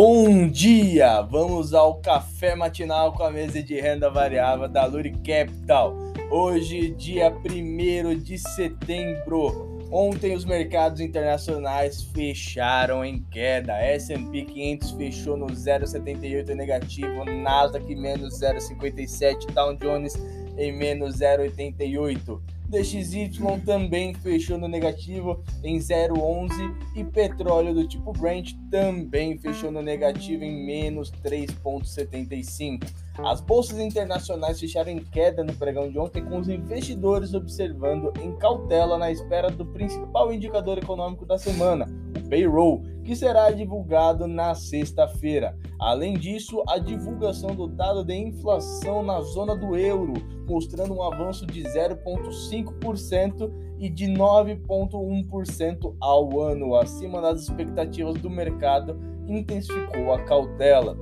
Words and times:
Bom 0.00 0.48
dia! 0.48 1.22
Vamos 1.22 1.74
ao 1.74 2.00
café 2.00 2.54
matinal 2.54 3.12
com 3.14 3.24
a 3.24 3.32
mesa 3.32 3.60
de 3.60 3.80
renda 3.80 4.08
variável 4.08 4.68
da 4.68 4.84
Luri 4.84 5.10
Capital. 5.10 5.92
Hoje, 6.30 6.90
dia 6.90 7.32
1 7.32 8.16
de 8.20 8.38
setembro. 8.38 9.80
Ontem 9.90 10.36
os 10.36 10.44
mercados 10.44 11.00
internacionais 11.00 12.04
fecharam 12.14 13.04
em 13.04 13.24
queda. 13.24 13.72
S&P 13.72 14.44
500 14.44 14.92
fechou 14.92 15.36
no 15.36 15.46
0,78 15.46 16.54
negativo, 16.54 17.24
Nasdaq 17.24 17.92
menos 17.96 18.40
0,57, 18.40 19.50
Dow 19.52 19.74
Jones 19.74 20.14
em 20.56 20.70
menos 20.78 21.16
0,88. 21.16 22.40
DXY 22.68 23.30
também 23.64 24.12
fechou 24.14 24.58
no 24.58 24.68
negativo 24.68 25.42
em 25.64 25.78
0,11 25.78 26.50
e 26.94 27.02
petróleo 27.02 27.72
do 27.72 27.88
tipo 27.88 28.12
Brent 28.12 28.52
também 28.70 29.38
fechou 29.38 29.70
no 29.70 29.80
negativo 29.80 30.44
em 30.44 30.66
menos 30.66 31.10
3,75. 31.24 32.84
As 33.18 33.40
bolsas 33.40 33.78
internacionais 33.78 34.60
fecharam 34.60 34.92
em 34.92 34.98
queda 34.98 35.42
no 35.42 35.54
pregão 35.54 35.90
de 35.90 35.98
ontem, 35.98 36.24
com 36.24 36.38
os 36.38 36.48
investidores 36.48 37.34
observando 37.34 38.12
em 38.20 38.36
cautela 38.36 38.96
na 38.98 39.10
espera 39.10 39.50
do 39.50 39.66
principal 39.66 40.32
indicador 40.32 40.78
econômico 40.78 41.26
da 41.26 41.38
semana, 41.38 41.86
payroll, 42.28 42.82
que 43.04 43.16
será 43.16 43.50
divulgado 43.50 44.26
na 44.26 44.54
sexta-feira. 44.54 45.56
Além 45.80 46.14
disso, 46.14 46.62
a 46.68 46.78
divulgação 46.78 47.54
do 47.54 47.66
dado 47.66 48.04
de 48.04 48.14
inflação 48.14 49.02
na 49.02 49.20
zona 49.20 49.56
do 49.56 49.76
euro, 49.76 50.14
mostrando 50.46 50.94
um 50.94 51.02
avanço 51.02 51.46
de 51.46 51.62
0,5% 51.62 53.50
e 53.78 53.88
de 53.88 54.06
9,1% 54.06 55.94
ao 56.00 56.40
ano, 56.40 56.74
acima 56.74 57.20
das 57.20 57.42
expectativas 57.42 58.14
do 58.20 58.28
mercado, 58.28 58.98
intensificou 59.26 60.12
a 60.12 60.22
cautela. 60.24 60.98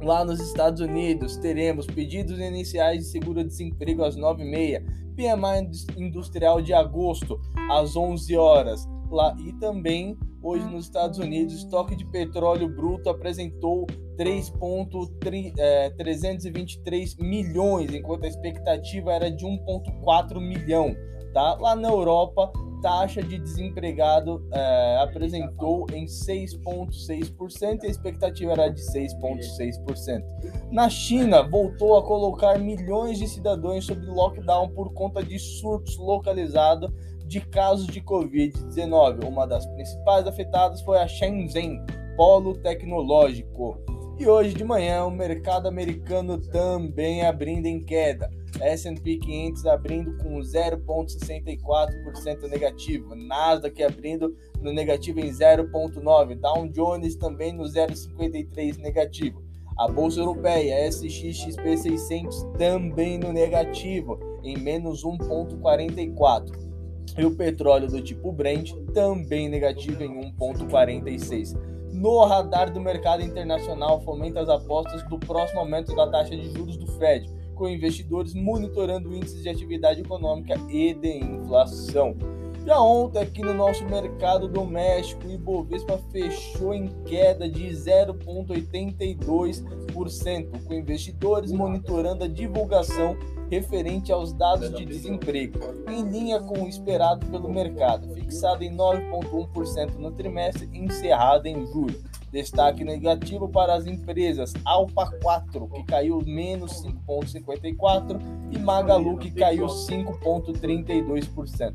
Lá 0.00 0.24
nos 0.24 0.40
Estados 0.40 0.80
Unidos, 0.80 1.36
teremos 1.36 1.86
pedidos 1.86 2.38
iniciais 2.38 3.00
de 3.00 3.04
seguro-desemprego 3.06 4.04
às 4.04 4.16
9h30, 4.16 4.84
PMI 5.16 5.68
industrial 5.96 6.62
de 6.62 6.72
agosto 6.72 7.40
às 7.68 7.96
11 7.96 8.36
horas. 8.36 8.88
Lá, 9.10 9.34
e 9.40 9.52
também 9.54 10.16
Hoje, 10.40 10.64
nos 10.66 10.84
Estados 10.84 11.18
Unidos, 11.18 11.54
o 11.54 11.58
estoque 11.58 11.96
de 11.96 12.06
petróleo 12.06 12.68
bruto 12.68 13.10
apresentou 13.10 13.84
3,323 14.16 17.16
é, 17.18 17.22
milhões, 17.22 17.92
enquanto 17.92 18.24
a 18.24 18.28
expectativa 18.28 19.12
era 19.12 19.28
de 19.30 19.44
1,4 19.44 20.40
milhão. 20.40 20.96
Tá? 21.32 21.54
Lá 21.54 21.76
na 21.76 21.88
Europa, 21.88 22.50
taxa 22.80 23.22
de 23.22 23.38
desempregado 23.38 24.46
é, 24.52 24.98
apresentou 25.02 25.86
em 25.92 26.06
6,6% 26.06 27.82
e 27.82 27.86
a 27.86 27.90
expectativa 27.90 28.52
era 28.52 28.68
de 28.68 28.80
6,6%. 28.80 30.22
Na 30.70 30.88
China, 30.88 31.42
voltou 31.42 31.96
a 31.96 32.02
colocar 32.02 32.58
milhões 32.58 33.18
de 33.18 33.26
cidadãos 33.26 33.84
sob 33.86 34.04
lockdown 34.06 34.68
por 34.70 34.92
conta 34.92 35.22
de 35.22 35.38
surtos 35.38 35.96
localizados 35.96 36.90
de 37.26 37.40
casos 37.40 37.86
de 37.86 38.00
Covid-19. 38.00 39.26
Uma 39.26 39.46
das 39.46 39.66
principais 39.66 40.26
afetadas 40.26 40.80
foi 40.80 40.98
a 40.98 41.06
Shenzhen, 41.06 41.84
polo 42.16 42.54
tecnológico. 42.58 43.78
E 44.18 44.26
hoje 44.26 44.54
de 44.54 44.64
manhã 44.64 45.04
o 45.04 45.10
mercado 45.10 45.68
americano 45.68 46.38
também 46.38 47.24
abrindo 47.24 47.66
em 47.66 47.84
queda. 47.84 48.30
S&P 48.60 49.18
500 49.18 49.66
abrindo 49.66 50.16
com 50.18 50.38
0,64% 50.38 52.48
negativo, 52.48 53.14
Nasdaq 53.14 53.82
abrindo 53.82 54.34
no 54.60 54.72
negativo 54.72 55.20
em 55.20 55.30
0,9%, 55.30 56.40
Dow 56.40 56.68
Jones 56.68 57.16
também 57.16 57.52
no 57.52 57.64
0,53% 57.64 58.78
negativo. 58.78 59.42
A 59.78 59.86
bolsa 59.86 60.20
europeia 60.20 60.88
SXXP 60.88 61.76
600 61.76 62.42
também 62.58 63.18
no 63.18 63.32
negativo, 63.32 64.18
em 64.42 64.58
menos 64.58 65.04
1,44% 65.04 66.68
e 67.16 67.24
o 67.24 67.34
petróleo 67.34 67.88
do 67.88 68.02
tipo 68.02 68.32
Brent 68.32 68.72
também 68.92 69.48
negativo 69.48 70.02
em 70.02 70.34
1,46. 70.34 71.56
No 71.92 72.24
radar 72.24 72.72
do 72.72 72.80
mercado 72.80 73.22
internacional, 73.22 74.00
fomenta 74.02 74.40
as 74.40 74.48
apostas 74.48 75.02
do 75.04 75.18
próximo 75.18 75.60
aumento 75.60 75.94
da 75.96 76.08
taxa 76.08 76.36
de 76.36 76.50
juros 76.50 76.76
do 76.76 76.86
Fed, 76.98 77.28
com 77.58 77.68
investidores 77.68 78.32
monitorando 78.32 79.12
índices 79.12 79.42
de 79.42 79.48
atividade 79.48 80.00
econômica 80.00 80.54
e 80.70 80.94
de 80.94 81.18
inflação. 81.18 82.16
Já 82.64 82.80
ontem, 82.80 83.20
aqui 83.20 83.42
no 83.42 83.52
nosso 83.54 83.84
mercado 83.84 84.46
doméstico, 84.46 85.26
o 85.26 85.32
Ibovespa 85.32 85.98
fechou 86.12 86.72
em 86.74 86.86
queda 87.04 87.48
de 87.48 87.66
0,82%, 87.68 90.64
com 90.64 90.74
investidores 90.74 91.50
monitorando 91.50 92.22
a 92.24 92.28
divulgação 92.28 93.16
referente 93.50 94.12
aos 94.12 94.34
dados 94.34 94.70
de 94.74 94.84
desemprego, 94.84 95.58
em 95.88 96.02
linha 96.02 96.38
com 96.40 96.64
o 96.64 96.68
esperado 96.68 97.24
pelo 97.28 97.48
mercado, 97.48 98.14
fixado 98.14 98.62
em 98.62 98.76
9,1% 98.76 99.94
no 99.94 100.12
trimestre 100.12 100.68
encerrado 100.72 101.46
em 101.46 101.64
julho. 101.66 101.98
Destaque 102.30 102.84
negativo 102.84 103.48
para 103.48 103.74
as 103.74 103.86
empresas 103.86 104.52
Alpa 104.64 105.10
4, 105.22 105.66
que 105.68 105.82
caiu 105.84 106.20
menos 106.26 106.82
5,54%, 106.82 108.20
e 108.50 108.58
Magalu, 108.58 109.16
que 109.16 109.30
caiu 109.30 109.66
5,32%. 109.66 111.74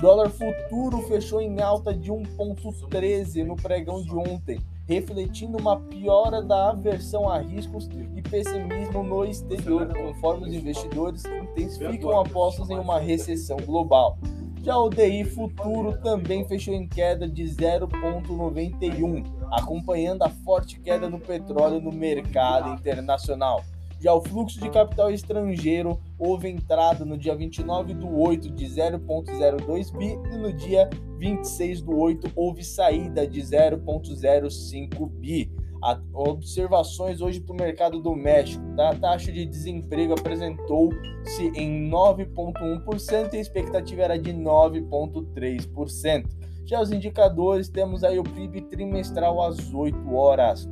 Dólar 0.00 0.30
futuro 0.30 1.02
fechou 1.08 1.40
em 1.40 1.60
alta 1.60 1.92
de 1.92 2.12
1,13 2.12 3.44
no 3.44 3.56
pregão 3.56 4.00
de 4.00 4.14
ontem, 4.14 4.60
refletindo 4.86 5.58
uma 5.58 5.80
piora 5.80 6.40
da 6.40 6.70
aversão 6.70 7.28
a 7.28 7.38
riscos 7.38 7.88
e 8.14 8.22
pessimismo 8.22 9.02
no 9.02 9.24
exterior, 9.24 9.92
conforme 9.92 10.48
os 10.48 10.54
investidores 10.54 11.24
intensificam 11.24 12.20
apostas 12.20 12.70
em 12.70 12.78
uma 12.78 13.00
recessão 13.00 13.56
global. 13.56 14.16
Já 14.62 14.76
o 14.76 14.90
DI 14.90 15.24
futuro 15.24 15.96
também 15.98 16.46
fechou 16.46 16.74
em 16.74 16.86
queda 16.86 17.28
de 17.28 17.44
0,91, 17.44 19.24
acompanhando 19.52 20.22
a 20.22 20.28
forte 20.28 20.78
queda 20.80 21.08
no 21.08 21.18
petróleo 21.18 21.80
no 21.80 21.92
mercado 21.92 22.74
internacional. 22.74 23.62
Já 24.00 24.12
o 24.14 24.20
fluxo 24.20 24.60
de 24.60 24.70
capital 24.70 25.10
estrangeiro 25.10 25.98
houve 26.18 26.48
entrada 26.48 27.04
no 27.04 27.18
dia 27.18 27.34
29 27.34 27.94
do 27.94 28.16
8 28.16 28.50
de 28.50 28.66
0,02 28.66 29.96
bi 29.96 30.16
e 30.32 30.38
no 30.38 30.52
dia 30.52 30.88
26 31.18 31.82
do 31.82 31.96
8 31.96 32.30
houve 32.36 32.62
saída 32.62 33.26
de 33.26 33.40
0,05 33.40 35.08
bi. 35.08 35.50
A, 35.82 36.00
observações 36.12 37.20
hoje 37.20 37.40
para 37.40 37.52
o 37.52 37.56
mercado 37.56 38.00
do 38.00 38.14
México. 38.14 38.64
Tá? 38.76 38.90
A 38.90 38.94
taxa 38.94 39.32
de 39.32 39.44
desemprego 39.46 40.12
apresentou-se 40.12 41.48
em 41.54 41.88
9,1% 41.90 43.32
e 43.32 43.36
a 43.36 43.40
expectativa 43.40 44.02
era 44.02 44.18
de 44.18 44.32
9,3%. 44.32 46.26
Já 46.64 46.80
os 46.82 46.92
indicadores, 46.92 47.68
temos 47.68 48.04
aí 48.04 48.18
o 48.18 48.24
PIB 48.24 48.62
trimestral 48.62 49.40
às 49.42 49.72
8 49.72 50.14
horas. 50.14 50.68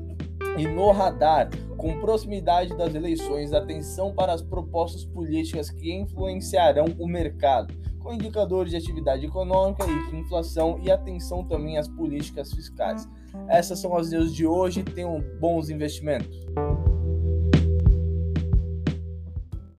E 0.56 0.66
no 0.66 0.90
radar, 0.90 1.50
com 1.76 2.00
proximidade 2.00 2.74
das 2.76 2.94
eleições, 2.94 3.52
atenção 3.52 4.14
para 4.14 4.32
as 4.32 4.40
propostas 4.40 5.04
políticas 5.04 5.70
que 5.70 5.92
influenciarão 5.92 6.86
o 6.98 7.06
mercado, 7.06 7.74
com 7.98 8.14
indicadores 8.14 8.70
de 8.70 8.76
atividade 8.76 9.26
econômica 9.26 9.84
e 9.84 10.10
de 10.10 10.16
inflação 10.16 10.78
e 10.82 10.90
atenção 10.90 11.44
também 11.44 11.76
às 11.76 11.88
políticas 11.88 12.52
fiscais. 12.52 13.06
Essas 13.48 13.80
são 13.80 13.94
as 13.96 14.10
news 14.10 14.34
de 14.34 14.46
hoje. 14.46 14.82
Tenham 14.82 15.22
bons 15.38 15.68
investimentos. 15.68 16.46